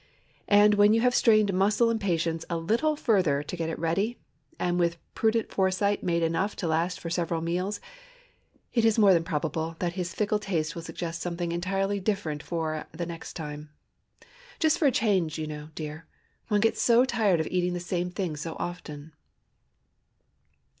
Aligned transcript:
And 0.47 0.73
when 0.73 0.95
you 0.95 1.01
have 1.01 1.13
strained 1.13 1.53
muscle 1.53 1.91
and 1.91 2.01
patience 2.01 2.43
a 2.49 2.57
little 2.57 2.95
further 2.95 3.43
to 3.43 3.55
get 3.55 3.69
it 3.69 3.77
ready, 3.77 4.17
and 4.57 4.79
with 4.79 4.97
prudent 5.13 5.51
foresight 5.51 6.01
made 6.01 6.23
enough 6.23 6.55
to 6.55 6.67
last 6.67 6.99
for 6.99 7.11
several 7.11 7.39
meals, 7.39 7.79
it 8.73 8.83
is 8.83 8.97
more 8.97 9.13
than 9.13 9.23
probable 9.23 9.75
that 9.77 9.93
his 9.93 10.15
fickle 10.15 10.39
taste 10.39 10.73
will 10.73 10.81
suggest 10.81 11.21
something 11.21 11.51
entirely 11.51 11.99
different 11.99 12.41
for 12.41 12.87
"next 12.97 13.33
time." 13.33 13.69
"Just 14.57 14.79
for 14.79 14.87
a 14.87 14.91
change, 14.91 15.37
you 15.37 15.45
know, 15.45 15.69
dear. 15.75 16.07
One 16.47 16.61
gets 16.61 16.81
so 16.81 17.05
tired 17.05 17.39
of 17.39 17.45
eating 17.51 17.73
the 17.73 17.79
same 17.79 18.09
thing 18.09 18.35
so 18.35 18.55
often!" 18.57 19.13